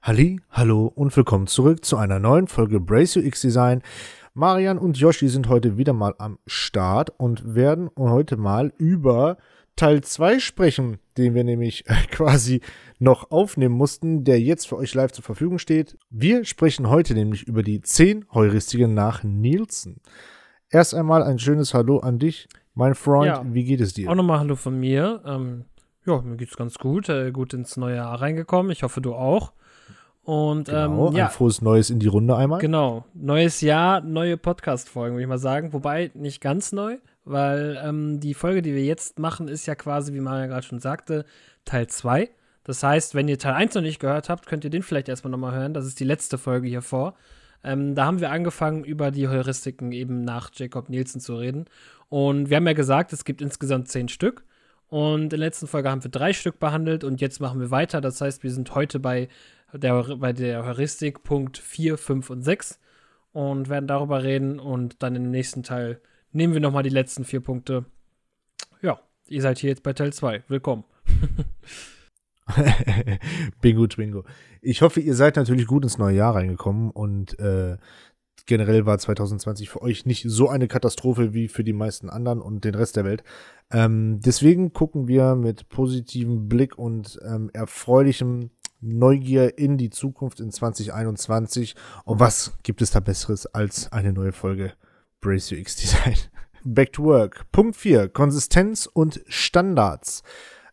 [0.00, 3.82] Halli, hallo und willkommen zurück zu einer neuen Folge Brace UX Design.
[4.32, 9.38] Marian und Yoshi sind heute wieder mal am Start und werden heute mal über
[9.74, 12.60] Teil 2 sprechen, den wir nämlich quasi
[13.00, 15.98] noch aufnehmen mussten, der jetzt für euch live zur Verfügung steht.
[16.10, 20.00] Wir sprechen heute nämlich über die 10 Heuristiken nach Nielsen.
[20.70, 23.26] Erst einmal ein schönes Hallo an dich, mein Freund.
[23.26, 24.08] Ja, Wie geht es dir?
[24.08, 25.22] Auch nochmal Hallo von mir.
[25.26, 25.64] Ähm,
[26.06, 27.08] ja, mir geht's ganz gut.
[27.08, 28.70] Äh, gut ins neue Jahr reingekommen.
[28.70, 29.52] Ich hoffe, du auch.
[30.28, 31.24] Und genau, ähm, ja.
[31.24, 32.60] ein frohes Neues in die Runde einmal.
[32.60, 33.06] Genau.
[33.14, 35.72] Neues Jahr, neue Podcast-Folgen, würde ich mal sagen.
[35.72, 40.12] Wobei nicht ganz neu, weil ähm, die Folge, die wir jetzt machen, ist ja quasi,
[40.12, 41.24] wie Maria gerade schon sagte,
[41.64, 42.28] Teil 2.
[42.62, 45.30] Das heißt, wenn ihr Teil 1 noch nicht gehört habt, könnt ihr den vielleicht erstmal
[45.30, 45.72] nochmal hören.
[45.72, 47.14] Das ist die letzte Folge hier vor.
[47.64, 51.64] Ähm, da haben wir angefangen, über die Heuristiken eben nach Jacob Nielsen zu reden.
[52.10, 54.44] Und wir haben ja gesagt, es gibt insgesamt zehn Stück.
[54.88, 58.02] Und in der letzten Folge haben wir drei Stück behandelt und jetzt machen wir weiter.
[58.02, 59.28] Das heißt, wir sind heute bei
[59.72, 62.78] der, bei der Heuristik Punkt 4, 5 und 6
[63.32, 66.00] und werden darüber reden und dann im nächsten Teil
[66.32, 67.84] nehmen wir nochmal die letzten vier Punkte.
[68.82, 70.44] Ja, ihr seid hier jetzt bei Teil 2.
[70.48, 70.84] Willkommen.
[73.60, 74.24] bingo, bingo.
[74.62, 77.76] Ich hoffe, ihr seid natürlich gut ins neue Jahr reingekommen und äh,
[78.46, 82.64] generell war 2020 für euch nicht so eine Katastrophe wie für die meisten anderen und
[82.64, 83.22] den Rest der Welt.
[83.70, 90.50] Ähm, deswegen gucken wir mit positivem Blick und ähm, erfreulichem Neugier in die Zukunft in
[90.50, 91.74] 2021.
[92.04, 94.72] Und was gibt es da Besseres als eine neue Folge
[95.20, 96.16] Brace UX Design?
[96.64, 97.50] Back to Work.
[97.52, 98.08] Punkt 4.
[98.08, 100.22] Konsistenz und Standards.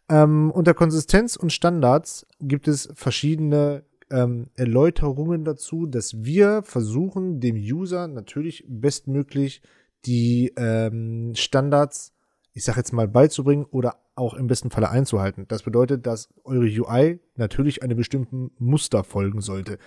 [0.09, 7.55] Ähm, unter Konsistenz und Standards gibt es verschiedene ähm, Erläuterungen dazu, dass wir versuchen, dem
[7.55, 9.61] User natürlich bestmöglich
[10.05, 12.13] die ähm, Standards,
[12.55, 15.45] ich sag jetzt mal, beizubringen oder auch im besten Falle einzuhalten.
[15.49, 19.77] Das bedeutet, dass eure UI natürlich einem bestimmten Muster folgen sollte.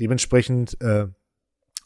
[0.00, 1.06] Dementsprechend äh,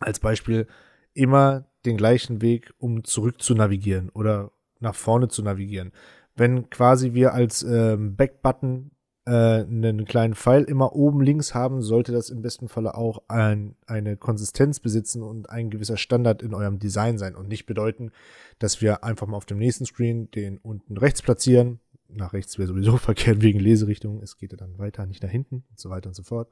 [0.00, 0.66] als Beispiel
[1.12, 5.92] immer den gleichen Weg, um zurück zu navigieren oder nach vorne zu navigieren.
[6.34, 8.92] Wenn quasi wir als ähm, Back-Button
[9.26, 13.76] äh, einen kleinen Pfeil immer oben links haben, sollte das im besten Falle auch ein,
[13.86, 18.12] eine Konsistenz besitzen und ein gewisser Standard in eurem Design sein und nicht bedeuten,
[18.58, 22.68] dass wir einfach mal auf dem nächsten Screen den unten rechts platzieren, nach rechts wäre
[22.68, 24.22] sowieso verkehrt wegen Leserichtung.
[24.22, 26.48] Es geht ja dann weiter, nicht nach hinten und so weiter und so fort.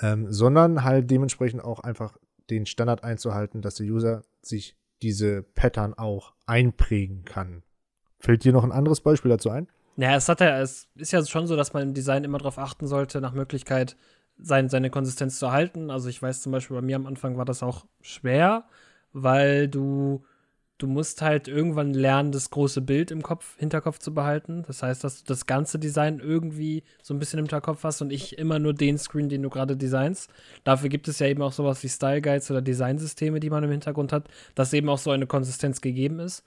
[0.00, 2.18] Ähm, sondern halt dementsprechend auch einfach
[2.50, 7.62] den Standard einzuhalten, dass der User sich diese Pattern auch einprägen kann.
[8.18, 9.68] Fällt dir noch ein anderes Beispiel dazu ein?
[9.96, 12.58] Naja, es, hat ja, es ist ja schon so, dass man im Design immer darauf
[12.58, 13.96] achten sollte, nach Möglichkeit
[14.38, 15.90] sein, seine Konsistenz zu halten.
[15.90, 18.64] Also ich weiß zum Beispiel, bei mir am Anfang war das auch schwer,
[19.12, 20.24] weil du
[20.78, 24.62] du musst halt irgendwann lernen, das große Bild im Kopf, Hinterkopf zu behalten.
[24.66, 28.12] Das heißt, dass du das ganze Design irgendwie so ein bisschen im Hinterkopf hast und
[28.12, 30.30] ich immer nur den Screen, den du gerade designst.
[30.64, 33.70] Dafür gibt es ja eben auch sowas wie Style Guides oder Designsysteme, die man im
[33.70, 36.44] Hintergrund hat, dass eben auch so eine Konsistenz gegeben ist.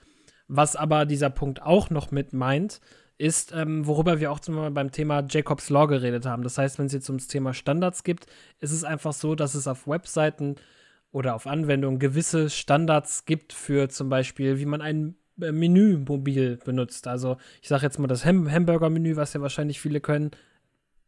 [0.47, 2.81] Was aber dieser Punkt auch noch mit meint,
[3.19, 6.41] ist, ähm, worüber wir auch zum Beispiel beim Thema Jacobs Law geredet haben.
[6.41, 8.25] Das heißt, wenn es jetzt ums Thema Standards gibt,
[8.59, 10.55] ist es einfach so, dass es auf Webseiten
[11.11, 16.57] oder auf Anwendungen gewisse Standards gibt für zum Beispiel, wie man ein äh, Menü mobil
[16.63, 17.07] benutzt.
[17.07, 20.31] Also ich sage jetzt mal das Ham Hamburger-Menü, was ja wahrscheinlich viele können,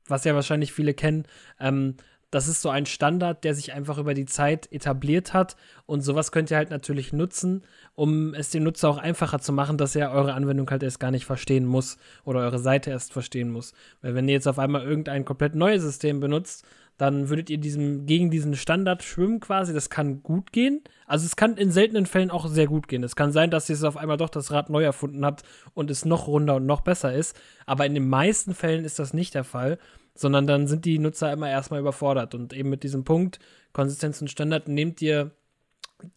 [0.07, 1.25] was ja wahrscheinlich viele kennen.
[1.61, 1.95] Ähm,
[2.31, 5.57] das ist so ein Standard, der sich einfach über die Zeit etabliert hat.
[5.85, 9.77] Und sowas könnt ihr halt natürlich nutzen, um es dem Nutzer auch einfacher zu machen,
[9.77, 13.51] dass er eure Anwendung halt erst gar nicht verstehen muss oder eure Seite erst verstehen
[13.51, 13.73] muss.
[14.01, 16.65] Weil wenn ihr jetzt auf einmal irgendein komplett neues System benutzt,
[17.01, 19.73] dann würdet ihr diesem, gegen diesen Standard schwimmen quasi.
[19.73, 20.83] Das kann gut gehen.
[21.07, 23.03] Also es kann in seltenen Fällen auch sehr gut gehen.
[23.03, 25.41] Es kann sein, dass ihr es auf einmal doch das Rad neu erfunden habt
[25.73, 27.35] und es noch runder und noch besser ist.
[27.65, 29.79] Aber in den meisten Fällen ist das nicht der Fall,
[30.13, 32.35] sondern dann sind die Nutzer immer erstmal überfordert.
[32.35, 33.39] Und eben mit diesem Punkt,
[33.73, 35.31] Konsistenz und Standard, nehmt ihr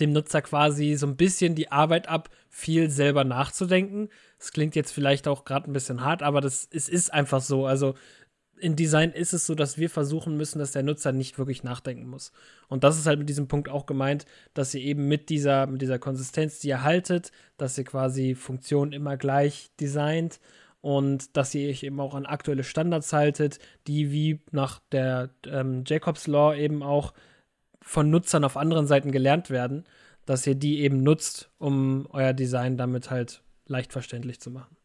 [0.01, 4.11] dem Nutzer quasi so ein bisschen die Arbeit ab, viel selber nachzudenken.
[4.39, 7.65] Das klingt jetzt vielleicht auch gerade ein bisschen hart, aber das, es ist einfach so.
[7.65, 7.95] Also
[8.59, 12.09] in Design ist es so, dass wir versuchen müssen, dass der Nutzer nicht wirklich nachdenken
[12.09, 12.33] muss.
[12.69, 15.83] Und das ist halt mit diesem Punkt auch gemeint, dass ihr eben mit dieser, mit
[15.83, 20.41] dieser Konsistenz, die ihr haltet, dass ihr quasi Funktionen immer gleich designt
[20.81, 25.85] und dass ihr euch eben auch an aktuelle Standards haltet, die wie nach der ähm,
[25.87, 27.15] Jacobs Law eben auch
[27.81, 29.85] von Nutzern auf anderen Seiten gelernt werden,
[30.27, 34.77] dass ihr die eben nutzt, um euer Design damit halt leicht verständlich zu machen.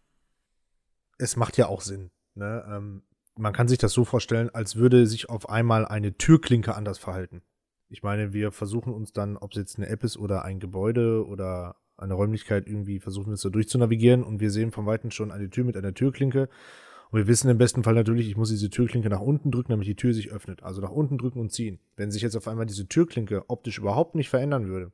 [1.18, 2.12] Es macht ja auch Sinn.
[2.36, 2.65] Ne?
[2.69, 3.04] Ähm,
[3.39, 7.41] man kann sich das so vorstellen, als würde sich auf einmal eine Türklinke anders verhalten.
[7.88, 11.25] Ich meine, wir versuchen uns dann, ob es jetzt eine App ist oder ein Gebäude
[11.25, 15.31] oder eine Räumlichkeit, irgendwie versuchen wir uns da durchzunavigieren und wir sehen von Weitem schon
[15.31, 16.50] eine Tür mit einer Türklinke.
[17.12, 19.88] Und wir wissen im besten Fall natürlich, ich muss diese Türklinke nach unten drücken, damit
[19.88, 20.62] die Tür sich öffnet.
[20.62, 21.80] Also nach unten drücken und ziehen.
[21.95, 24.91] Wenn sich jetzt auf einmal diese Türklinke optisch überhaupt nicht verändern würde,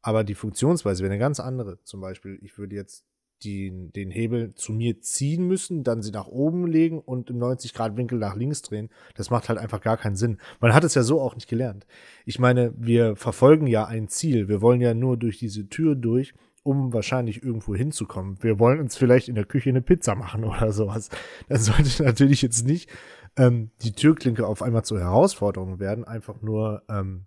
[0.00, 1.82] aber die Funktionsweise wäre eine ganz andere.
[1.82, 3.04] Zum Beispiel, ich würde jetzt
[3.42, 8.18] die, den Hebel zu mir ziehen müssen, dann sie nach oben legen und im 90-Grad-Winkel
[8.18, 8.90] nach links drehen.
[9.14, 10.38] Das macht halt einfach gar keinen Sinn.
[10.60, 11.86] Man hat es ja so auch nicht gelernt.
[12.24, 14.48] Ich meine, wir verfolgen ja ein Ziel.
[14.48, 18.42] Wir wollen ja nur durch diese Tür durch, um wahrscheinlich irgendwo hinzukommen.
[18.42, 21.08] Wir wollen uns vielleicht in der Küche eine Pizza machen oder sowas.
[21.48, 22.90] Das sollte natürlich jetzt nicht
[23.36, 27.26] ähm, die Türklinke auf einmal zur Herausforderung werden, einfach nur, ähm,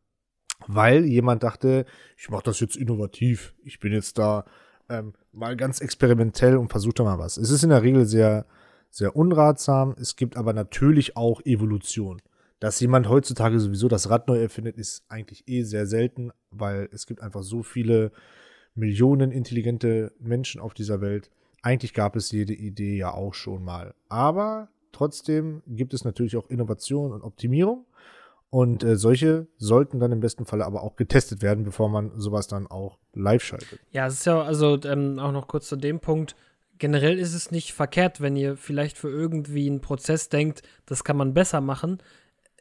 [0.68, 1.86] weil jemand dachte,
[2.18, 3.56] ich mache das jetzt innovativ.
[3.63, 4.46] Ich bin jetzt da
[4.92, 7.38] ähm, mal ganz experimentell und versucht da mal was.
[7.38, 8.46] Es ist in der Regel sehr,
[8.90, 9.96] sehr unratsam.
[10.00, 12.22] Es gibt aber natürlich auch Evolution.
[12.60, 17.08] Dass jemand heutzutage sowieso das Rad neu erfindet, ist eigentlich eh sehr selten, weil es
[17.08, 18.12] gibt einfach so viele
[18.76, 21.32] Millionen intelligente Menschen auf dieser Welt.
[21.64, 23.96] Eigentlich gab es jede Idee ja auch schon mal.
[24.10, 27.86] Aber trotzdem gibt es natürlich auch Innovation und Optimierung.
[28.51, 32.48] Und äh, solche sollten dann im besten Falle aber auch getestet werden, bevor man sowas
[32.48, 33.80] dann auch live schaltet.
[33.92, 36.36] Ja, es ist ja also ähm, auch noch kurz zu dem Punkt.
[36.77, 41.15] Generell ist es nicht verkehrt, wenn ihr vielleicht für irgendwie einen Prozess denkt, das kann
[41.15, 42.03] man besser machen.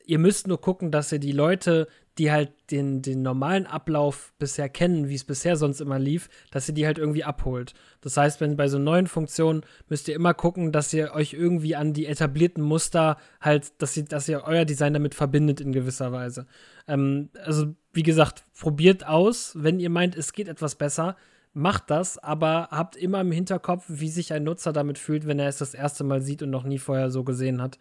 [0.04, 1.88] Ihr müsst nur gucken, dass ihr die Leute,
[2.18, 6.68] die halt den, den normalen Ablauf bisher kennen, wie es bisher sonst immer lief, dass
[6.68, 7.72] ihr die halt irgendwie abholt.
[8.00, 11.76] Das heißt, wenn bei so neuen Funktionen müsst ihr immer gucken, dass ihr euch irgendwie
[11.76, 16.12] an die etablierten Muster halt, dass ihr, dass ihr euer Design damit verbindet in gewisser
[16.12, 16.46] Weise.
[16.88, 21.16] Ähm, also, wie gesagt, probiert aus, wenn ihr meint, es geht etwas besser.
[21.52, 25.48] Macht das, aber habt immer im Hinterkopf, wie sich ein Nutzer damit fühlt, wenn er
[25.48, 27.78] es das erste Mal sieht und noch nie vorher so gesehen hat.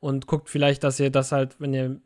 [0.00, 2.00] Und guckt vielleicht, dass ihr das halt, wenn ihr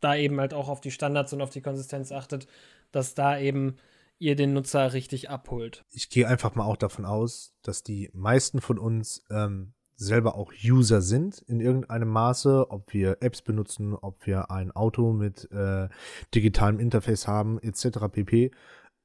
[0.00, 2.46] da eben halt auch auf die Standards und auf die Konsistenz achtet,
[2.92, 3.76] dass da eben
[4.18, 5.84] ihr den Nutzer richtig abholt.
[5.90, 10.52] Ich gehe einfach mal auch davon aus, dass die meisten von uns ähm, selber auch
[10.64, 15.88] User sind in irgendeinem Maße, ob wir Apps benutzen, ob wir ein Auto mit äh,
[16.34, 18.08] digitalem Interface haben, etc.
[18.10, 18.52] pp.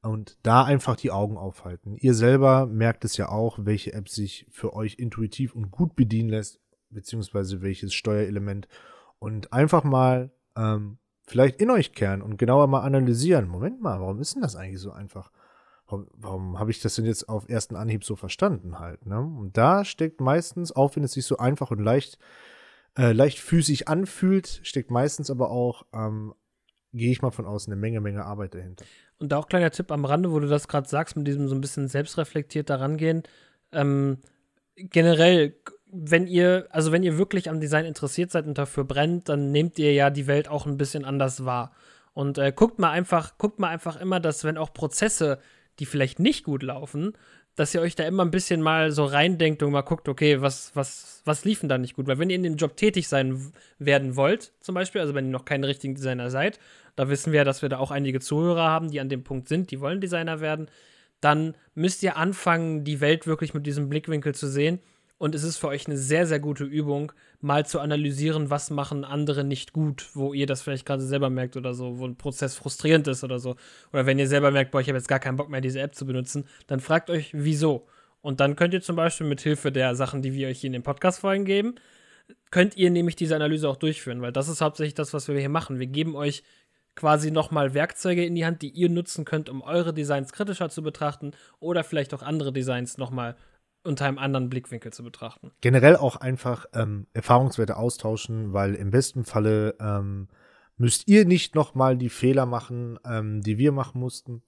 [0.03, 1.95] Und da einfach die Augen aufhalten.
[1.95, 6.29] Ihr selber merkt es ja auch, welche App sich für euch intuitiv und gut bedienen
[6.29, 8.67] lässt, beziehungsweise welches Steuerelement.
[9.17, 13.47] Und einfach mal ähm, vielleicht in euch kehren und genauer mal analysieren.
[13.47, 15.31] Moment mal, warum ist denn das eigentlich so einfach?
[15.87, 19.05] Warum, warum habe ich das denn jetzt auf ersten Anhieb so verstanden halt?
[19.05, 19.19] Ne?
[19.19, 22.17] Und da steckt meistens, auch wenn es sich so einfach und leicht,
[22.97, 26.33] äh, leicht physisch anfühlt, steckt meistens aber auch, ähm,
[26.93, 28.85] gehe ich mal von außen, eine Menge, Menge Arbeit dahinter.
[29.17, 31.61] Und auch kleiner Tipp am Rande, wo du das gerade sagst, mit diesem so ein
[31.61, 33.23] bisschen selbstreflektiert daran gehen.
[33.71, 34.19] Ähm,
[34.75, 35.55] generell
[35.95, 39.77] wenn ihr, also wenn ihr wirklich am Design interessiert seid und dafür brennt, dann nehmt
[39.77, 41.71] ihr ja die Welt auch ein bisschen anders wahr.
[42.13, 45.39] Und äh, guckt mal einfach, guckt mal einfach immer, dass wenn auch Prozesse,
[45.79, 47.13] die vielleicht nicht gut laufen,
[47.55, 50.75] dass ihr euch da immer ein bisschen mal so reindenkt und mal guckt, okay, was,
[50.75, 52.07] was, was liefen da nicht gut?
[52.07, 55.31] Weil wenn ihr in dem Job tätig sein werden wollt, zum Beispiel, also wenn ihr
[55.31, 56.59] noch kein richtiger Designer seid,
[56.95, 59.69] da wissen wir, dass wir da auch einige Zuhörer haben, die an dem Punkt sind,
[59.69, 60.69] die wollen Designer werden,
[61.21, 64.79] dann müsst ihr anfangen, die Welt wirklich mit diesem Blickwinkel zu sehen
[65.23, 69.05] und es ist für euch eine sehr, sehr gute Übung, mal zu analysieren, was machen
[69.05, 72.55] andere nicht gut, wo ihr das vielleicht gerade selber merkt oder so, wo ein Prozess
[72.55, 73.55] frustrierend ist oder so.
[73.93, 75.95] Oder wenn ihr selber merkt, boah, ich habe jetzt gar keinen Bock mehr, diese App
[75.95, 77.87] zu benutzen, dann fragt euch, wieso.
[78.19, 80.73] Und dann könnt ihr zum Beispiel mit Hilfe der Sachen, die wir euch hier in
[80.73, 81.75] den Podcast-Folgen geben,
[82.51, 85.47] könnt ihr nämlich diese Analyse auch durchführen, weil das ist hauptsächlich das, was wir hier
[85.47, 85.79] machen.
[85.79, 86.43] Wir geben euch
[86.95, 90.83] quasi nochmal Werkzeuge in die Hand, die ihr nutzen könnt, um eure Designs kritischer zu
[90.83, 93.37] betrachten oder vielleicht auch andere Designs nochmal
[93.83, 95.51] unter einem anderen Blickwinkel zu betrachten.
[95.61, 100.27] Generell auch einfach ähm, Erfahrungswerte austauschen, weil im besten Falle ähm,
[100.77, 104.41] müsst ihr nicht nochmal die Fehler machen, ähm, die wir machen mussten.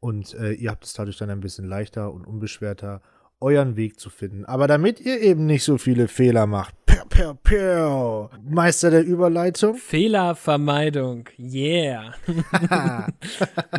[0.00, 3.02] Und äh, ihr habt es dadurch dann ein bisschen leichter und unbeschwerter,
[3.40, 4.44] euren Weg zu finden.
[4.44, 9.74] Aber damit ihr eben nicht so viele Fehler macht, per, per, per, Meister der Überleitung.
[9.74, 12.14] Fehlervermeidung, yeah.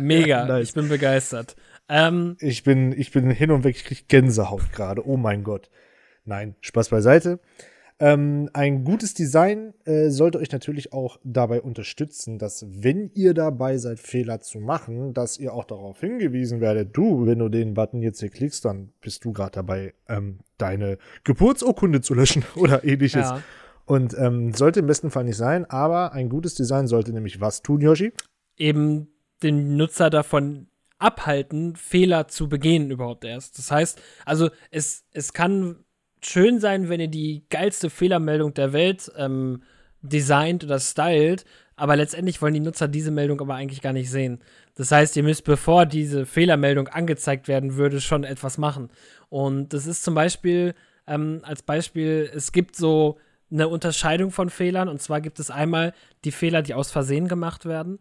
[0.00, 0.68] Mega, nice.
[0.68, 1.56] ich bin begeistert.
[1.88, 5.06] Ähm, ich, bin, ich bin hin und weg, ich kriege Gänsehaut gerade.
[5.06, 5.70] Oh mein Gott.
[6.24, 7.40] Nein, Spaß beiseite.
[8.00, 13.76] Ähm, ein gutes Design äh, sollte euch natürlich auch dabei unterstützen, dass wenn ihr dabei
[13.78, 18.00] seid, Fehler zu machen, dass ihr auch darauf hingewiesen werdet, du, wenn du den Button
[18.00, 23.30] jetzt hier klickst, dann bist du gerade dabei, ähm, deine Geburtsurkunde zu löschen oder ähnliches.
[23.30, 23.42] Ja.
[23.84, 27.62] Und ähm, sollte im besten Fall nicht sein, aber ein gutes Design sollte nämlich was
[27.62, 28.12] tun, Yoshi?
[28.56, 29.08] Eben
[29.42, 30.68] den Nutzer davon
[30.98, 33.58] abhalten, Fehler zu begehen überhaupt erst.
[33.58, 35.84] Das heißt, also es, es kann
[36.22, 39.62] schön sein, wenn ihr die geilste Fehlermeldung der Welt ähm,
[40.02, 41.44] designt oder stylt,
[41.76, 44.40] aber letztendlich wollen die Nutzer diese Meldung aber eigentlich gar nicht sehen.
[44.74, 48.90] Das heißt, ihr müsst, bevor diese Fehlermeldung angezeigt werden würde, schon etwas machen.
[49.28, 50.74] Und das ist zum Beispiel
[51.10, 53.16] Ähm, als Beispiel, es gibt so
[53.50, 54.88] eine Unterscheidung von Fehlern.
[54.90, 55.94] Und zwar gibt es einmal
[56.26, 57.98] die Fehler, die aus Versehen gemacht werden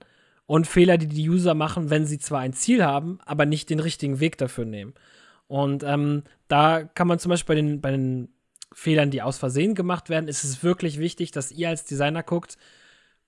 [0.47, 3.79] und Fehler, die die User machen, wenn sie zwar ein Ziel haben, aber nicht den
[3.79, 4.93] richtigen Weg dafür nehmen.
[5.47, 8.29] Und ähm, da kann man zum Beispiel bei den, bei den
[8.73, 12.57] Fehlern, die aus Versehen gemacht werden, ist es wirklich wichtig, dass ihr als Designer guckt,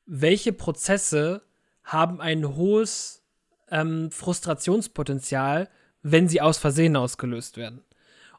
[0.05, 1.43] welche Prozesse
[1.83, 3.23] haben ein hohes
[3.69, 5.69] ähm, Frustrationspotenzial,
[6.01, 7.83] wenn sie aus Versehen ausgelöst werden.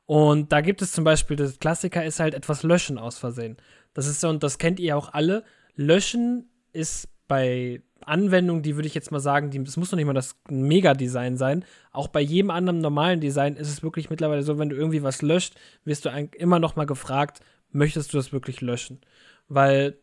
[0.07, 3.57] Und da gibt es zum Beispiel, das Klassiker ist halt etwas löschen aus Versehen.
[3.95, 5.45] Das ist so, und das kennt ihr auch alle.
[5.77, 10.07] Löschen ist bei Anwendungen, die würde ich jetzt mal sagen, die, das muss noch nicht
[10.07, 11.65] mal das Mega-Design sein.
[11.93, 15.23] Auch bei jedem anderen normalen Design ist es wirklich mittlerweile so, wenn du irgendwie was
[15.23, 17.39] löscht, wirst du immer noch mal gefragt,
[17.71, 19.01] möchtest du das wirklich löschen?
[19.47, 19.97] Weil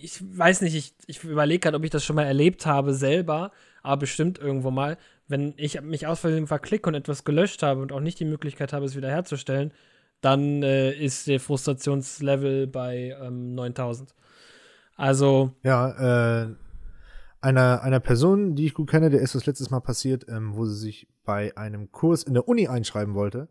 [0.00, 3.52] ich weiß nicht, ich, ich überlege gerade, ob ich das schon mal erlebt habe selber,
[3.82, 4.96] aber bestimmt irgendwo mal.
[5.28, 8.72] Wenn ich mich aus Versehen verklicke und etwas gelöscht habe und auch nicht die Möglichkeit
[8.72, 9.74] habe, es wiederherzustellen,
[10.22, 14.14] dann äh, ist der Frustrationslevel bei ähm, 9000.
[14.96, 15.52] Also.
[15.62, 16.54] Ja, äh,
[17.40, 20.64] einer, einer Person, die ich gut kenne, der ist das letztes Mal passiert, ähm, wo
[20.64, 23.48] sie sich bei einem Kurs in der Uni einschreiben wollte.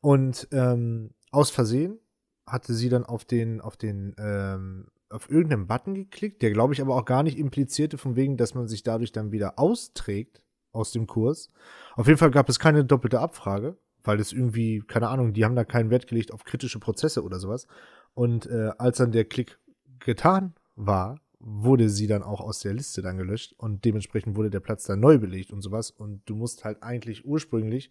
[0.00, 1.98] Und ähm, aus Versehen
[2.46, 6.80] hatte sie dann auf den, auf den, ähm, auf irgendeinen Button geklickt, der glaube ich
[6.80, 10.92] aber auch gar nicht implizierte, von wegen, dass man sich dadurch dann wieder austrägt aus
[10.92, 11.50] dem Kurs.
[11.94, 15.56] Auf jeden Fall gab es keine doppelte Abfrage, weil es irgendwie, keine Ahnung, die haben
[15.56, 17.66] da keinen Wert gelegt auf kritische Prozesse oder sowas.
[18.14, 19.58] Und äh, als dann der Klick
[20.00, 20.54] getan
[20.86, 24.84] war, wurde sie dann auch aus der Liste dann gelöscht und dementsprechend wurde der Platz
[24.84, 25.90] dann neu belegt und sowas.
[25.90, 27.90] Und du musst halt eigentlich ursprünglich,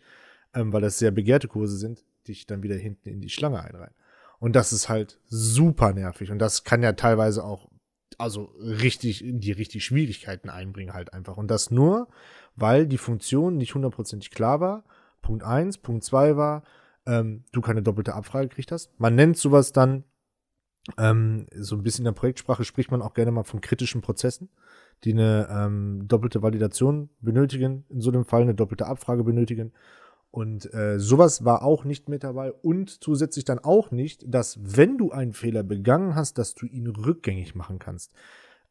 [0.54, 3.94] ähm, weil das sehr begehrte Kurse sind, dich dann wieder hinten in die Schlange einreihen.
[4.40, 6.32] Und das ist halt super nervig.
[6.32, 7.70] Und das kann ja teilweise auch,
[8.18, 11.38] also richtig, die richtig Schwierigkeiten einbringen halt einfach.
[11.38, 12.08] Und das nur,
[12.56, 14.84] weil die Funktion nicht hundertprozentig klar war.
[15.22, 16.64] Punkt eins, Punkt zwei war,
[17.06, 18.92] ähm, du keine doppelte Abfrage gekriegt hast.
[19.00, 20.04] Man nennt sowas dann
[20.98, 24.50] ähm, so ein bisschen in der Projektsprache spricht man auch gerne mal von kritischen Prozessen,
[25.04, 29.74] die eine ähm, doppelte Validation benötigen, in so einem Fall eine doppelte Abfrage benötigen.
[30.32, 34.98] Und äh, sowas war auch nicht mit dabei und zusätzlich dann auch nicht, dass wenn
[34.98, 38.14] du einen Fehler begangen hast, dass du ihn rückgängig machen kannst.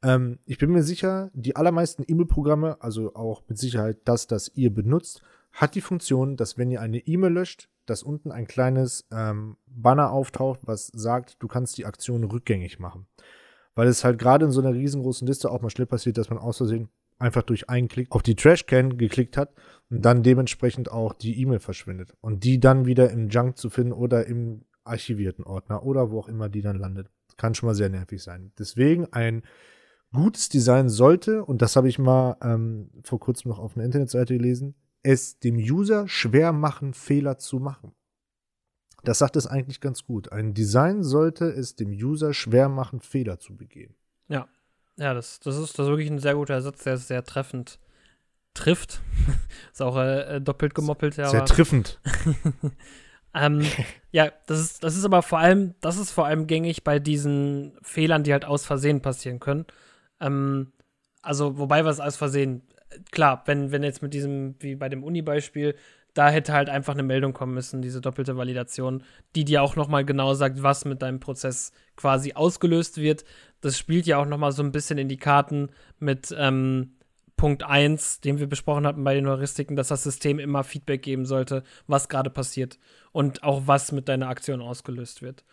[0.03, 4.73] Ähm, ich bin mir sicher, die allermeisten E-Mail-Programme, also auch mit Sicherheit das, das ihr
[4.73, 5.23] benutzt,
[5.53, 10.12] hat die Funktion, dass wenn ihr eine E-Mail löscht, dass unten ein kleines ähm, Banner
[10.12, 13.07] auftaucht, was sagt, du kannst die Aktion rückgängig machen.
[13.75, 16.38] Weil es halt gerade in so einer riesengroßen Liste auch mal schnell passiert, dass man
[16.38, 19.52] aus Versehen einfach durch einen Klick auf die Trashcan geklickt hat
[19.90, 22.14] und dann dementsprechend auch die E-Mail verschwindet.
[22.21, 26.28] Und die dann wieder im Junk zu finden oder im archivierten Ordner oder wo auch
[26.28, 27.09] immer die dann landet.
[27.37, 28.52] Kann schon mal sehr nervig sein.
[28.59, 29.42] Deswegen ein
[30.12, 34.37] gutes Design sollte, und das habe ich mal ähm, vor kurzem noch auf einer Internetseite
[34.37, 34.75] gelesen,
[35.09, 37.93] es dem User schwer machen, Fehler zu machen.
[39.05, 40.33] Das sagt es eigentlich ganz gut.
[40.33, 43.95] Ein Design sollte es dem User schwer machen, Fehler zu begehen.
[44.29, 44.49] Ja,
[44.97, 47.79] ja, das, das, ist, das ist wirklich ein sehr guter Satz, der sehr treffend
[48.53, 49.00] trifft.
[49.73, 51.29] ist auch äh, äh, doppelt gemoppelt, ja.
[51.29, 52.00] Sehr triffend.
[53.35, 53.65] ähm,
[54.11, 57.79] ja, das ist, das ist aber vor allem, das ist vor allem gängig bei diesen
[57.81, 59.65] Fehlern, die halt aus Versehen passieren können.
[60.21, 60.73] Ähm,
[61.23, 62.68] also, wobei was aus Versehen
[63.11, 65.75] klar, wenn, wenn jetzt mit diesem, wie bei dem Uni-Beispiel,
[66.14, 69.04] da hätte halt einfach eine Meldung kommen müssen, diese doppelte Validation,
[69.37, 73.25] die dir auch noch mal genau sagt, was mit deinem Prozess quasi ausgelöst wird.
[73.61, 76.95] Das spielt ja auch noch mal so ein bisschen in die Karten mit ähm,
[77.37, 81.25] Punkt 1, den wir besprochen hatten bei den Heuristiken, dass das System immer Feedback geben
[81.25, 82.78] sollte, was gerade passiert
[83.12, 85.45] und auch was mit deiner Aktion ausgelöst wird.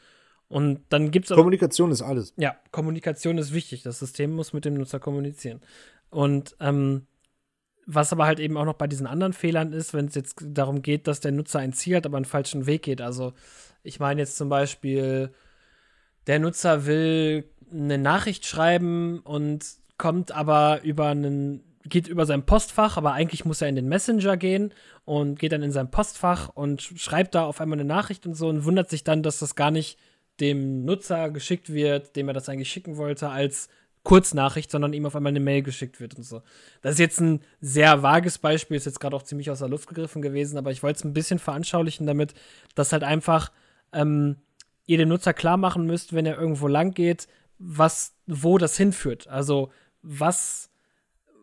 [0.47, 2.33] Und dann gibt es Kommunikation ist alles.
[2.37, 3.83] Ja, Kommunikation ist wichtig.
[3.83, 5.61] Das System muss mit dem Nutzer kommunizieren.
[6.09, 7.07] Und ähm,
[7.85, 10.81] was aber halt eben auch noch bei diesen anderen Fehlern ist, wenn es jetzt darum
[10.81, 13.01] geht, dass der Nutzer ein Ziel hat, aber einen falschen Weg geht.
[13.01, 13.33] Also
[13.83, 15.31] ich meine jetzt zum Beispiel,
[16.27, 19.65] der Nutzer will eine Nachricht schreiben und
[19.97, 24.37] kommt aber über einen, geht über sein Postfach, aber eigentlich muss er in den Messenger
[24.37, 24.73] gehen
[25.05, 28.47] und geht dann in sein Postfach und schreibt da auf einmal eine Nachricht und so
[28.47, 29.99] und wundert sich dann, dass das gar nicht
[30.39, 33.69] dem Nutzer geschickt wird, dem er das eigentlich schicken wollte, als
[34.05, 36.41] Kurznachricht, sondern ihm auf einmal eine Mail geschickt wird und so.
[36.81, 39.89] Das ist jetzt ein sehr vages Beispiel, ist jetzt gerade auch ziemlich aus der Luft
[39.89, 42.33] gegriffen gewesen, aber ich wollte es ein bisschen veranschaulichen damit,
[42.75, 43.51] dass halt einfach
[43.91, 44.37] ähm,
[44.85, 49.27] ihr dem Nutzer klar machen müsst, wenn er irgendwo lang geht, was, wo das hinführt.
[49.27, 49.71] Also
[50.01, 50.69] was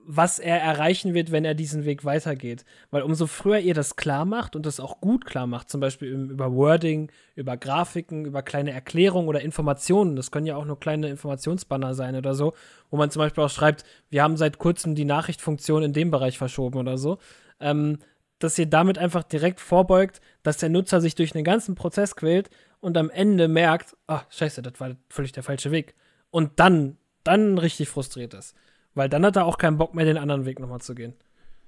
[0.04, 2.64] was er erreichen wird, wenn er diesen Weg weitergeht.
[2.90, 6.08] Weil umso früher ihr das klar macht und das auch gut klar macht, zum Beispiel
[6.08, 11.08] über Wording, über Grafiken, über kleine Erklärungen oder Informationen, das können ja auch nur kleine
[11.08, 12.54] Informationsbanner sein oder so,
[12.90, 16.38] wo man zum Beispiel auch schreibt, wir haben seit kurzem die Nachrichtfunktion in dem Bereich
[16.38, 17.18] verschoben oder so,
[17.60, 17.98] ähm,
[18.38, 22.50] dass ihr damit einfach direkt vorbeugt, dass der Nutzer sich durch den ganzen Prozess quält
[22.80, 25.94] und am Ende merkt, ach, scheiße, das war völlig der falsche Weg.
[26.30, 28.56] Und dann, dann richtig frustriert ist.
[28.94, 31.14] Weil dann hat er auch keinen Bock mehr, den anderen Weg nochmal zu gehen.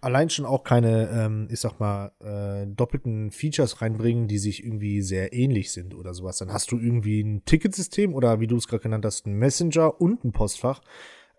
[0.00, 5.00] Allein schon auch keine, ähm, ich sag mal, äh, doppelten Features reinbringen, die sich irgendwie
[5.00, 6.36] sehr ähnlich sind oder sowas.
[6.36, 9.98] Dann hast du irgendwie ein Ticketsystem oder wie du es gerade genannt hast, ein Messenger
[10.00, 10.82] und ein Postfach.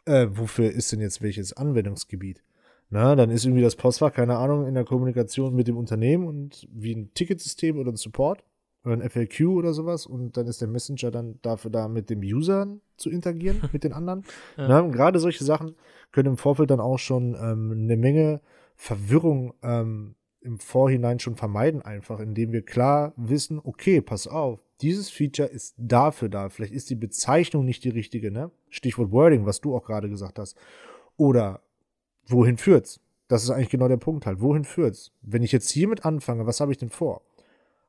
[0.06, 2.44] Äh, wofür ist denn jetzt welches Anwendungsgebiet?
[2.90, 6.68] Na, dann ist irgendwie das Postfach, keine Ahnung, in der Kommunikation mit dem Unternehmen und
[6.72, 8.44] wie ein Ticketsystem oder ein Support
[8.86, 12.22] oder ein FAQ oder sowas und dann ist der Messenger dann dafür da, mit dem
[12.22, 14.24] User zu interagieren, mit den anderen.
[14.58, 14.82] Ja.
[14.82, 15.76] Gerade solche Sachen
[16.12, 18.42] können im Vorfeld dann auch schon ähm, eine Menge
[18.76, 25.10] Verwirrung ähm, im Vorhinein schon vermeiden, einfach, indem wir klar wissen, okay, pass auf, dieses
[25.10, 26.50] Feature ist dafür da.
[26.50, 28.52] Vielleicht ist die Bezeichnung nicht die richtige, ne?
[28.70, 30.58] Stichwort Wording, was du auch gerade gesagt hast.
[31.18, 31.62] Oder
[32.28, 33.00] wohin führt's?
[33.28, 34.42] Das ist eigentlich genau der Punkt halt.
[34.42, 35.12] Wohin führt's?
[35.22, 37.22] Wenn ich jetzt hiermit anfange, was habe ich denn vor?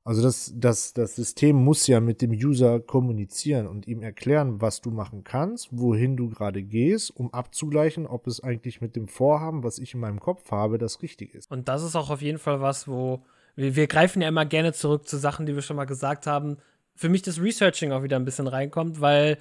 [0.07, 4.81] Also das, das, das System muss ja mit dem User kommunizieren und ihm erklären, was
[4.81, 9.65] du machen kannst, wohin du gerade gehst, um abzugleichen, ob es eigentlich mit dem Vorhaben,
[9.65, 11.51] was ich in meinem Kopf habe, das richtig ist.
[11.51, 13.25] Und das ist auch auf jeden Fall was, wo
[13.57, 16.59] wir, wir greifen ja immer gerne zurück zu Sachen, die wir schon mal gesagt haben.
[16.95, 19.39] Für mich das Researching auch wieder ein bisschen reinkommt, weil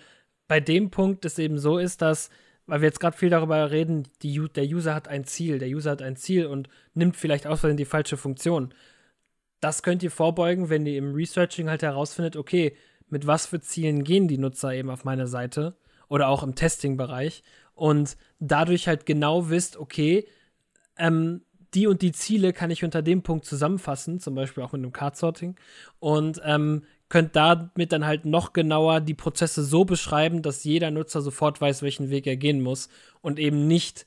[0.47, 2.31] bei dem Punkt es eben so ist, dass
[2.65, 5.91] weil wir jetzt gerade viel darüber reden, die, der User hat ein Ziel, der User
[5.91, 8.73] hat ein Ziel und nimmt vielleicht Versehen die falsche Funktion
[9.65, 12.77] das könnt ihr vorbeugen, wenn ihr im Researching halt herausfindet, okay,
[13.09, 15.75] mit was für Zielen gehen die Nutzer eben auf meine Seite
[16.07, 17.41] oder auch im Testing-Bereich
[17.73, 20.27] und dadurch halt genau wisst, okay,
[20.99, 21.41] ähm,
[21.73, 24.93] die und die Ziele kann ich unter dem Punkt zusammenfassen, zum Beispiel auch mit einem
[24.93, 25.55] Card-Sorting
[25.97, 31.21] und ähm, könnt damit dann halt noch genauer die Prozesse so beschreiben, dass jeder Nutzer
[31.21, 32.87] sofort weiß, welchen Weg er gehen muss
[33.21, 34.05] und eben nicht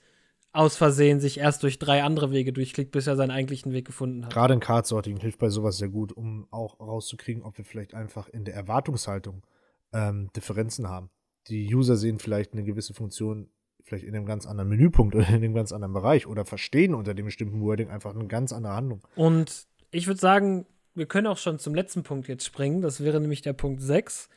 [0.58, 4.24] aus Versehen sich erst durch drei andere Wege durchklickt, bis er seinen eigentlichen Weg gefunden
[4.24, 4.32] hat.
[4.32, 8.28] Gerade ein Card-Sorting hilft bei sowas sehr gut, um auch rauszukriegen, ob wir vielleicht einfach
[8.28, 9.44] in der Erwartungshaltung
[9.92, 11.10] ähm, Differenzen haben.
[11.46, 13.48] Die User sehen vielleicht eine gewisse Funktion
[13.84, 17.14] vielleicht in einem ganz anderen Menüpunkt oder in einem ganz anderen Bereich oder verstehen unter
[17.14, 19.06] dem bestimmten Wording einfach eine ganz andere Handlung.
[19.14, 22.82] Und ich würde sagen, wir können auch schon zum letzten Punkt jetzt springen.
[22.82, 24.28] Das wäre nämlich der Punkt 6.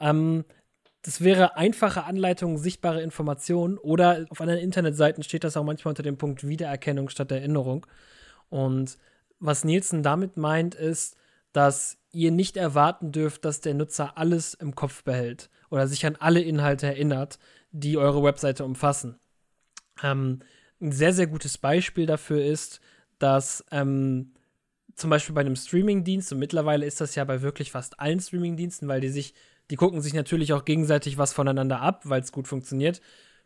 [0.00, 0.44] Ähm,
[1.02, 6.02] das wäre einfache Anleitung, sichtbare Informationen oder auf anderen Internetseiten steht das auch manchmal unter
[6.02, 7.86] dem Punkt Wiedererkennung statt Erinnerung.
[8.48, 8.98] Und
[9.38, 11.16] was Nielsen damit meint, ist,
[11.52, 16.16] dass ihr nicht erwarten dürft, dass der Nutzer alles im Kopf behält oder sich an
[16.16, 17.38] alle Inhalte erinnert,
[17.70, 19.18] die eure Webseite umfassen.
[20.02, 20.40] Ähm,
[20.80, 22.80] ein sehr, sehr gutes Beispiel dafür ist,
[23.18, 24.32] dass ähm,
[24.94, 28.88] zum Beispiel bei einem Streamingdienst, und mittlerweile ist das ja bei wirklich fast allen Streamingdiensten,
[28.88, 29.34] weil die sich
[29.70, 33.00] die gucken sich natürlich auch gegenseitig was voneinander ab, weil es gut funktioniert.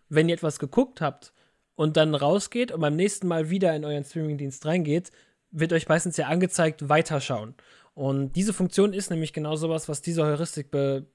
[0.08, 1.32] Wenn ihr etwas geguckt habt
[1.74, 5.11] und dann rausgeht und beim nächsten Mal wieder in euren Streamingdienst reingeht,
[5.50, 7.54] wird euch meistens ja angezeigt, weiterschauen.
[7.94, 10.68] Und diese Funktion ist nämlich genau sowas, was diese Heuristik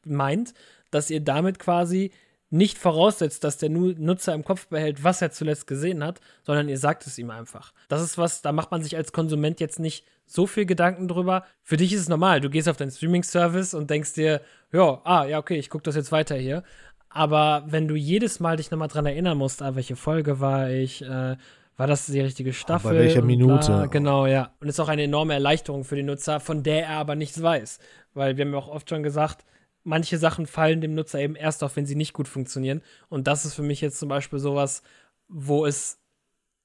[0.05, 0.53] meint,
[0.91, 2.11] dass ihr damit quasi
[2.49, 6.77] nicht voraussetzt, dass der Nutzer im Kopf behält, was er zuletzt gesehen hat, sondern ihr
[6.77, 7.73] sagt es ihm einfach.
[7.89, 11.43] Das ist was, da macht man sich als Konsument jetzt nicht so viel Gedanken drüber.
[11.63, 12.39] Für dich ist es normal.
[12.41, 15.95] Du gehst auf deinen Streaming-Service und denkst dir, ja, ah, ja, okay, ich gucke das
[15.95, 16.63] jetzt weiter hier.
[17.09, 21.01] Aber wenn du jedes Mal dich nochmal dran erinnern musst, ah, welche Folge war ich,
[21.01, 21.35] äh,
[21.77, 22.91] war das die richtige Staffel?
[22.91, 23.67] Bei welcher Minute?
[23.67, 24.51] Bla, genau, ja.
[24.59, 27.79] Und ist auch eine enorme Erleichterung für den Nutzer, von der er aber nichts weiß.
[28.13, 29.45] Weil wir haben ja auch oft schon gesagt,
[29.87, 32.81] manche Sachen fallen dem Nutzer eben erst auf, wenn sie nicht gut funktionieren.
[33.09, 34.83] Und das ist für mich jetzt zum Beispiel sowas,
[35.29, 35.99] wo es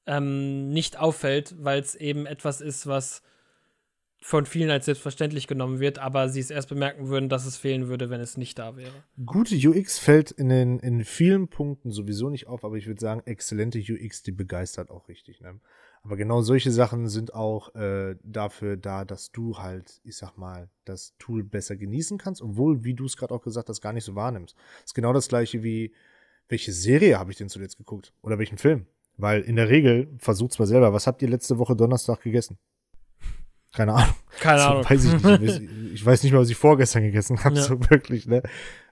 [0.07, 3.23] ähm, nicht auffällt, weil es eben etwas ist, was
[4.21, 7.89] von vielen als selbstverständlich genommen wird, aber sie es erst bemerken würden, dass es fehlen
[7.89, 9.05] würde, wenn es nicht da wäre.
[9.25, 13.23] Gute UX fällt in, den, in vielen Punkten sowieso nicht auf, aber ich würde sagen,
[13.25, 15.41] exzellente UX, die begeistert auch richtig.
[15.41, 15.61] Ne?
[16.05, 20.69] Aber genau solche Sachen sind auch äh, dafür da, dass du halt, ich sag mal,
[20.85, 24.05] das Tool besser genießen kannst, obwohl, wie du es gerade auch gesagt hast, gar nicht
[24.05, 24.57] so wahrnimmst.
[24.85, 25.93] Ist genau das gleiche wie,
[26.49, 28.13] welche Serie habe ich denn zuletzt geguckt?
[28.23, 28.87] Oder welchen Film?
[29.17, 32.59] Weil in der Regel, versucht's mal selber, was habt ihr letzte Woche Donnerstag gegessen?
[33.73, 34.15] Keine Ahnung.
[34.41, 34.85] Keine so, Ahnung.
[34.85, 35.71] Weiß ich, nicht.
[35.95, 37.63] ich weiß nicht mal, was ich vorgestern gegessen habe, ja.
[37.63, 38.43] so wirklich, ne?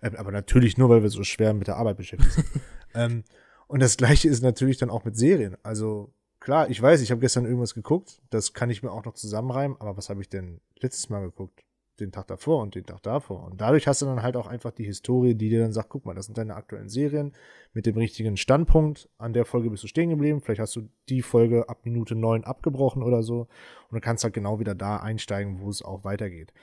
[0.00, 2.46] Ähm, aber natürlich nur, weil wir so schwer mit der Arbeit beschäftigt sind.
[2.94, 3.24] ähm,
[3.66, 5.56] und das gleiche ist natürlich dann auch mit Serien.
[5.62, 9.14] Also, klar, ich weiß, ich habe gestern irgendwas geguckt, das kann ich mir auch noch
[9.14, 11.64] zusammenreimen, aber was habe ich denn letztes Mal geguckt?
[12.00, 13.44] Den Tag davor und den Tag davor.
[13.44, 16.06] Und dadurch hast du dann halt auch einfach die Historie, die dir dann sagt, guck
[16.06, 17.34] mal, das sind deine aktuellen Serien
[17.74, 19.10] mit dem richtigen Standpunkt.
[19.18, 20.40] An der Folge bist du stehen geblieben.
[20.40, 23.48] Vielleicht hast du die Folge ab Minute neun abgebrochen oder so.
[23.90, 26.54] Und du kannst halt genau wieder da einsteigen, wo es auch weitergeht.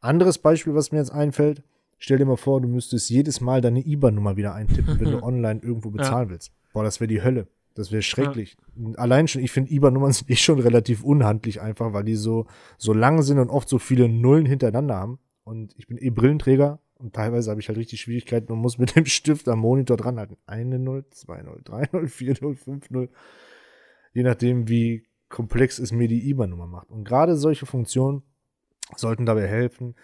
[0.00, 1.62] Anderes Beispiel, was mir jetzt einfällt,
[1.98, 5.60] stell dir mal vor, du müsstest jedes Mal deine IBAN-Nummer wieder eintippen, wenn du online
[5.62, 6.30] irgendwo bezahlen ja.
[6.30, 6.52] willst.
[6.72, 7.46] Boah, das wäre die Hölle.
[7.74, 8.56] Das wäre schrecklich.
[8.76, 8.98] Ja.
[8.98, 12.46] Allein schon, ich finde IBAN-Nummern sind eh schon relativ unhandlich einfach, weil die so,
[12.78, 15.18] so lang sind und oft so viele Nullen hintereinander haben.
[15.44, 18.94] Und ich bin eh Brillenträger und teilweise habe ich halt richtig Schwierigkeiten und muss mit
[18.96, 20.36] dem Stift am Monitor dranhalten.
[20.46, 23.08] Eine Null, zwei Null, drei Null, vier Null, fünf Null.
[24.12, 26.90] Je nachdem, wie komplex es mir die IBAN-Nummer macht.
[26.90, 28.22] Und gerade solche Funktionen
[28.96, 29.94] sollten dabei helfen,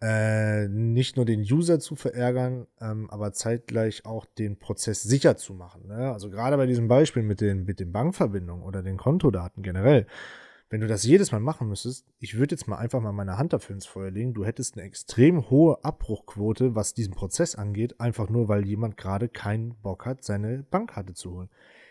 [0.00, 5.54] äh, nicht nur den User zu verärgern, ähm, aber zeitgleich auch den Prozess sicher zu
[5.54, 5.88] machen.
[5.88, 6.12] Ne?
[6.12, 10.06] Also gerade bei diesem Beispiel mit den, mit den Bankverbindungen oder den Kontodaten generell,
[10.70, 13.54] wenn du das jedes Mal machen müsstest, ich würde jetzt mal einfach mal meine Hand
[13.54, 18.28] dafür ins Feuer legen, du hättest eine extrem hohe Abbruchquote, was diesen Prozess angeht, einfach
[18.28, 21.48] nur, weil jemand gerade keinen Bock hat, seine Bankkarte zu holen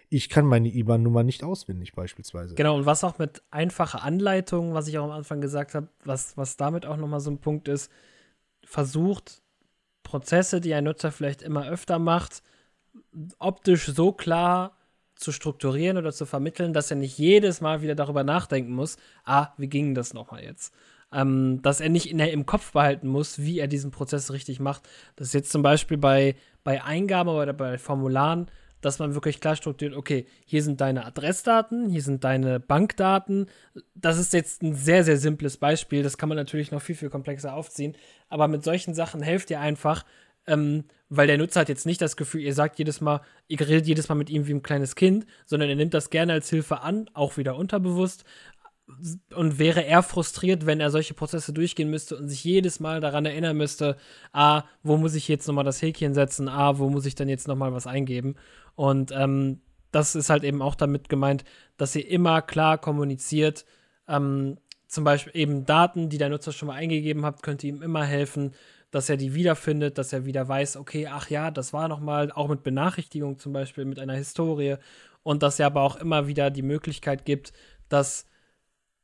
[0.10, 2.56] ich kann meine IBAN-Nummer nicht auswendig beispielsweise.
[2.56, 6.38] Genau, und was auch mit einfacher Anleitung, was ich auch am Anfang gesagt habe, was,
[6.38, 7.92] was damit auch nochmal so ein Punkt ist,
[8.64, 9.42] versucht
[10.04, 12.42] Prozesse, die ein Nutzer vielleicht immer öfter macht,
[13.40, 14.78] optisch so klar
[15.16, 19.50] zu strukturieren oder zu vermitteln, dass er nicht jedes Mal wieder darüber nachdenken muss, ah,
[19.58, 20.74] wie ging das nochmal jetzt?
[21.12, 24.60] Ähm, dass er nicht in der, im Kopf behalten muss, wie er diesen Prozess richtig
[24.60, 24.88] macht.
[25.16, 28.52] Das ist jetzt zum Beispiel bei, bei Eingaben oder bei Formularen
[28.88, 33.48] dass man wirklich klar strukturiert, okay, hier sind deine Adressdaten, hier sind deine Bankdaten.
[33.94, 36.04] Das ist jetzt ein sehr, sehr simples Beispiel.
[36.04, 37.96] Das kann man natürlich noch viel, viel komplexer aufziehen.
[38.30, 40.06] Aber mit solchen Sachen helft ihr einfach,
[40.48, 43.88] ähm, weil der Nutzer hat jetzt nicht das Gefühl, ihr sagt jedes Mal, ihr redet
[43.88, 46.82] jedes Mal mit ihm wie ein kleines Kind, sondern er nimmt das gerne als Hilfe
[46.82, 48.24] an, auch wieder unterbewusst
[49.36, 53.26] und wäre er frustriert, wenn er solche Prozesse durchgehen müsste und sich jedes Mal daran
[53.26, 53.98] erinnern müsste,
[54.32, 57.48] ah, wo muss ich jetzt nochmal das Häkchen setzen, ah, wo muss ich dann jetzt
[57.48, 58.36] nochmal was eingeben.
[58.78, 59.60] Und ähm,
[59.92, 61.44] das ist halt eben auch damit gemeint,
[61.78, 63.66] dass ihr immer klar kommuniziert,
[64.08, 68.06] ähm, zum Beispiel eben Daten, die der Nutzer schon mal eingegeben hat, könnte ihm immer
[68.06, 68.54] helfen,
[68.92, 72.48] dass er die wiederfindet, dass er wieder weiß, okay, ach ja, das war nochmal, auch
[72.48, 74.76] mit Benachrichtigung zum Beispiel, mit einer Historie.
[75.24, 77.52] Und dass er aber auch immer wieder die Möglichkeit gibt,
[77.90, 78.26] dass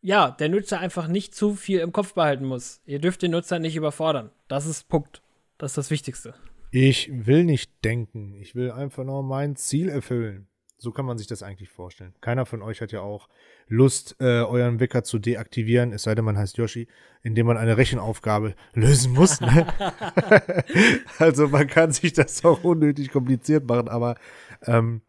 [0.01, 2.81] ja, der Nutzer einfach nicht zu viel im Kopf behalten muss.
[2.85, 4.29] Ihr dürft den Nutzer nicht überfordern.
[4.47, 5.23] Das ist Punkt.
[5.57, 6.35] Das ist das Wichtigste.
[6.75, 8.33] Ich will nicht denken.
[8.33, 10.47] Ich will einfach nur mein Ziel erfüllen.
[10.79, 12.15] So kann man sich das eigentlich vorstellen.
[12.19, 13.29] Keiner von euch hat ja auch
[13.67, 16.87] Lust, äh, euren Wecker zu deaktivieren, es sei denn, man heißt Yoshi,
[17.21, 19.39] indem man eine Rechenaufgabe lösen muss.
[19.39, 19.67] Ne?
[21.19, 24.15] also man kann sich das auch unnötig kompliziert machen, aber
[24.63, 25.03] ähm,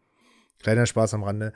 [0.61, 1.51] kleiner Spaß am Rande.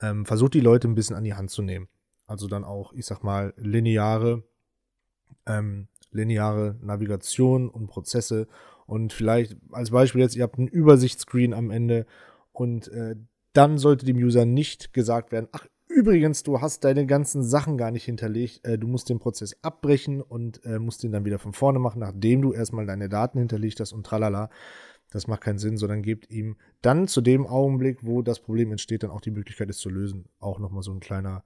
[0.00, 1.88] Ähm, versucht die Leute ein bisschen an die Hand zu nehmen.
[2.26, 4.42] Also dann auch, ich sag mal, lineare,
[5.44, 8.48] ähm, lineare Navigation und Prozesse.
[8.90, 12.06] Und vielleicht als Beispiel jetzt, ihr habt einen Übersichtsscreen am Ende
[12.50, 13.14] und äh,
[13.52, 17.92] dann sollte dem User nicht gesagt werden, ach übrigens, du hast deine ganzen Sachen gar
[17.92, 21.52] nicht hinterlegt, äh, du musst den Prozess abbrechen und äh, musst den dann wieder von
[21.52, 24.50] vorne machen, nachdem du erstmal deine Daten hinterlegt hast und tralala.
[25.12, 29.04] Das macht keinen Sinn, sondern gebt ihm dann zu dem Augenblick, wo das Problem entsteht,
[29.04, 30.24] dann auch die Möglichkeit, es zu lösen.
[30.40, 31.44] Auch nochmal so ein kleiner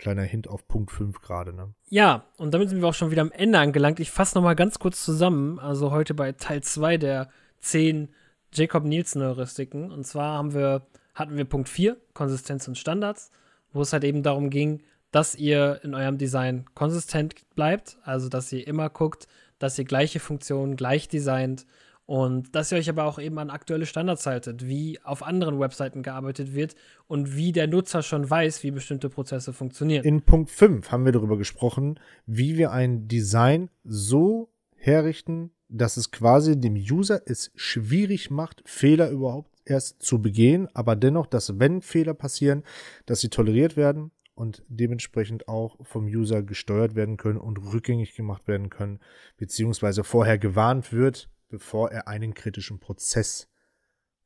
[0.00, 1.74] Kleiner Hint auf Punkt 5 gerade, ne?
[1.90, 4.00] Ja, und damit sind wir auch schon wieder am Ende angelangt.
[4.00, 5.58] Ich fasse nochmal ganz kurz zusammen.
[5.58, 7.28] Also heute bei Teil 2 der
[7.60, 8.08] 10
[8.50, 9.92] Jacob Nielsen Heuristiken.
[9.92, 13.30] Und zwar haben wir, hatten wir Punkt 4, Konsistenz und Standards,
[13.74, 14.82] wo es halt eben darum ging,
[15.12, 17.98] dass ihr in eurem Design konsistent bleibt.
[18.02, 21.66] Also, dass ihr immer guckt, dass ihr gleiche Funktionen gleich designt
[22.10, 26.02] und dass ihr euch aber auch eben an aktuelle Standards haltet, wie auf anderen Webseiten
[26.02, 26.74] gearbeitet wird
[27.06, 30.04] und wie der Nutzer schon weiß, wie bestimmte Prozesse funktionieren.
[30.04, 36.10] In Punkt 5 haben wir darüber gesprochen, wie wir ein Design so herrichten, dass es
[36.10, 41.80] quasi dem User es schwierig macht, Fehler überhaupt erst zu begehen, aber dennoch, dass wenn
[41.80, 42.64] Fehler passieren,
[43.06, 48.48] dass sie toleriert werden und dementsprechend auch vom User gesteuert werden können und rückgängig gemacht
[48.48, 48.98] werden können,
[49.36, 53.48] beziehungsweise vorher gewarnt wird, bevor er einen kritischen Prozess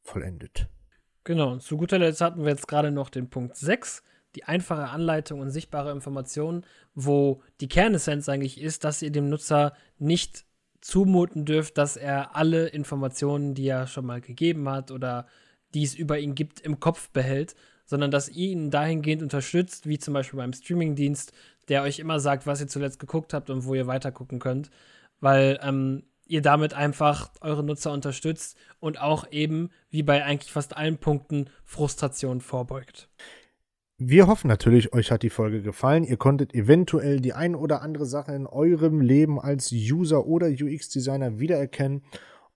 [0.02, 0.68] vollendet.
[1.24, 4.02] Genau, und zu guter Letzt hatten wir jetzt gerade noch den Punkt 6,
[4.36, 9.74] die einfache Anleitung und sichtbare Informationen, wo die Kernessenz eigentlich ist, dass ihr dem Nutzer
[9.98, 10.44] nicht
[10.80, 15.26] zumuten dürft, dass er alle Informationen, die er schon mal gegeben hat oder
[15.72, 17.54] die es über ihn gibt, im Kopf behält,
[17.86, 21.32] sondern dass ihr ihn dahingehend unterstützt, wie zum Beispiel beim Streamingdienst,
[21.68, 24.70] der euch immer sagt, was ihr zuletzt geguckt habt und wo ihr weiter gucken könnt.
[25.20, 30.76] Weil ähm, ihr damit einfach eure Nutzer unterstützt und auch eben, wie bei eigentlich fast
[30.76, 33.08] allen Punkten, Frustration vorbeugt.
[33.96, 36.02] Wir hoffen natürlich, euch hat die Folge gefallen.
[36.02, 41.38] Ihr konntet eventuell die ein oder andere Sache in eurem Leben als User oder UX-Designer
[41.38, 42.02] wiedererkennen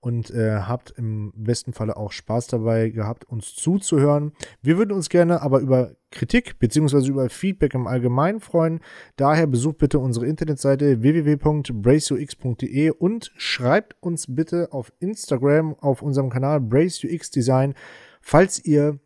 [0.00, 4.32] und äh, habt im besten Falle auch Spaß dabei gehabt, uns zuzuhören.
[4.62, 7.06] Wir würden uns gerne aber über Kritik bzw.
[7.08, 8.80] über Feedback im Allgemeinen freuen.
[9.16, 16.60] Daher besucht bitte unsere Internetseite www.braceux.de und schreibt uns bitte auf Instagram auf unserem Kanal
[16.60, 17.74] BraceUX Design,
[18.20, 18.98] falls ihr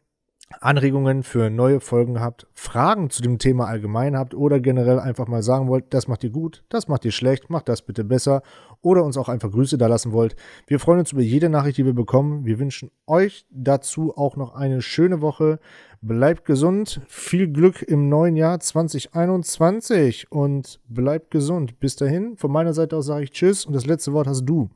[0.60, 5.42] Anregungen für neue Folgen habt, Fragen zu dem Thema allgemein habt oder generell einfach mal
[5.42, 8.42] sagen wollt, das macht ihr gut, das macht ihr schlecht, macht das bitte besser
[8.80, 10.36] oder uns auch einfach Grüße da lassen wollt.
[10.66, 12.44] Wir freuen uns über jede Nachricht, die wir bekommen.
[12.44, 15.58] Wir wünschen euch dazu auch noch eine schöne Woche.
[16.00, 21.78] Bleibt gesund, viel Glück im neuen Jahr 2021 und bleibt gesund.
[21.78, 24.68] Bis dahin, von meiner Seite aus sage ich Tschüss und das letzte Wort hast du.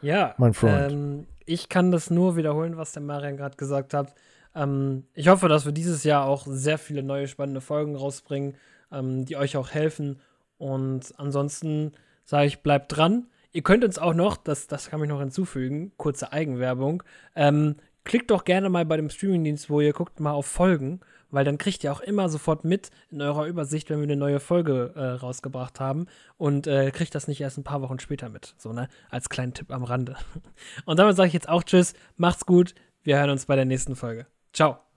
[0.00, 0.92] Ja, mein Freund.
[0.92, 4.14] Ähm, ich kann das nur wiederholen, was der Marian gerade gesagt hat.
[4.54, 8.54] Ähm, ich hoffe, dass wir dieses Jahr auch sehr viele neue spannende Folgen rausbringen,
[8.90, 10.20] ähm, die euch auch helfen.
[10.58, 11.92] Und ansonsten
[12.24, 13.26] sage ich, bleibt dran.
[13.52, 17.02] Ihr könnt uns auch noch, das, das kann ich noch hinzufügen, kurze Eigenwerbung.
[17.36, 21.44] Ähm, klickt doch gerne mal bei dem Streamingdienst, wo ihr guckt, mal auf Folgen, weil
[21.44, 24.92] dann kriegt ihr auch immer sofort mit in eurer Übersicht, wenn wir eine neue Folge
[24.94, 26.06] äh, rausgebracht haben
[26.38, 28.54] und äh, kriegt das nicht erst ein paar Wochen später mit.
[28.58, 28.88] So, ne?
[29.10, 30.16] Als kleinen Tipp am Rande.
[30.86, 33.96] Und damit sage ich jetzt auch Tschüss, macht's gut, wir hören uns bei der nächsten
[33.96, 34.26] Folge.
[34.52, 34.91] Ciao.